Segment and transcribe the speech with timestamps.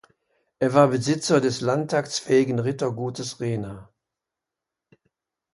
[0.57, 3.93] Er war Besitzer des landtagsfähigen Rittergutes Rhena.